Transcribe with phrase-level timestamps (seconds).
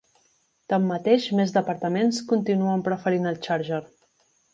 [0.71, 3.83] Tanmateix, més departaments continuen preferint el Charger.